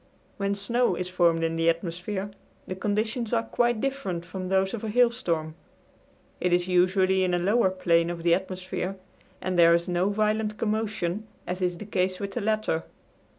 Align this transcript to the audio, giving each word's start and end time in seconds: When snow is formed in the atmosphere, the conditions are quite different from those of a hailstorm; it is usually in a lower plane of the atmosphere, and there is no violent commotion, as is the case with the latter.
When 0.37 0.55
snow 0.55 0.95
is 0.95 1.09
formed 1.09 1.43
in 1.43 1.57
the 1.57 1.69
atmosphere, 1.69 2.31
the 2.65 2.73
conditions 2.73 3.33
are 3.33 3.43
quite 3.43 3.79
different 3.79 4.25
from 4.25 4.49
those 4.49 4.73
of 4.73 4.83
a 4.83 4.89
hailstorm; 4.89 5.53
it 6.39 6.51
is 6.51 6.67
usually 6.67 7.23
in 7.23 7.35
a 7.35 7.37
lower 7.37 7.69
plane 7.69 8.09
of 8.09 8.23
the 8.23 8.33
atmosphere, 8.33 8.95
and 9.41 9.59
there 9.59 9.75
is 9.75 9.87
no 9.87 10.09
violent 10.09 10.57
commotion, 10.57 11.27
as 11.45 11.61
is 11.61 11.77
the 11.77 11.85
case 11.85 12.19
with 12.19 12.31
the 12.31 12.41
latter. 12.41 12.83